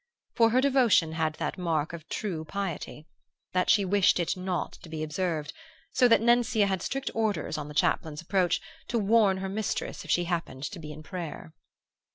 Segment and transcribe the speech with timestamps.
[0.33, 3.05] For her devotion had that mark of true piety,
[3.53, 5.53] that she wished it not to be observed;
[5.91, 10.09] so that Nencia had strict orders, on the chaplain's approach, to warn her mistress if
[10.09, 11.53] she happened to be in prayer.